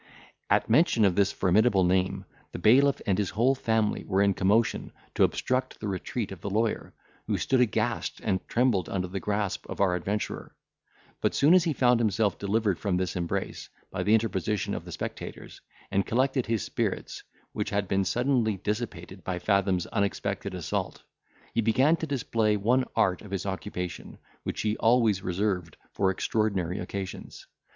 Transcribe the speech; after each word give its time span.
At 0.49 0.67
mention 0.67 1.05
of 1.05 1.15
this 1.15 1.31
formidable 1.31 1.83
name, 1.83 2.25
the 2.53 2.57
bailiff 2.57 3.03
and 3.05 3.19
his 3.19 3.29
whole 3.29 3.53
family 3.53 4.03
were 4.03 4.23
in 4.23 4.33
commotion, 4.33 4.91
to 5.13 5.23
obstruct 5.23 5.79
the 5.79 5.87
retreat 5.87 6.31
of 6.31 6.41
the 6.41 6.49
lawyer, 6.49 6.95
who 7.27 7.37
stood 7.37 7.61
aghast 7.61 8.19
and 8.23 8.39
trembled 8.47 8.89
under 8.89 9.07
the 9.07 9.19
grasp 9.19 9.69
of 9.69 9.79
our 9.79 9.93
adventurer. 9.93 10.55
But, 11.21 11.35
soon 11.35 11.53
as 11.53 11.65
he 11.65 11.73
found 11.73 11.99
himself 11.99 12.39
delivered 12.39 12.79
from 12.79 12.97
this 12.97 13.15
embrace, 13.15 13.69
by 13.91 14.01
the 14.01 14.15
interposition 14.15 14.73
of 14.73 14.85
the 14.85 14.91
spectators, 14.91 15.61
and 15.91 16.03
collected 16.03 16.47
his 16.47 16.63
spirits, 16.65 17.21
which 17.53 17.69
had 17.69 17.87
been 17.87 18.03
suddenly 18.03 18.57
dissipated 18.57 19.23
by 19.23 19.37
Fathom's 19.37 19.85
unexpected 19.85 20.55
assault, 20.55 21.03
he 21.53 21.61
began 21.61 21.95
to 21.97 22.07
display 22.07 22.57
one 22.57 22.85
art 22.95 23.21
of 23.21 23.29
his 23.29 23.45
occupation, 23.45 24.17
which 24.45 24.61
he 24.61 24.75
always 24.77 25.21
reserved 25.21 25.77
for 25.93 26.09
extraordinary 26.09 26.79
occasions. 26.79 27.45